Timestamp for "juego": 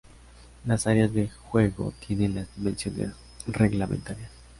1.29-1.93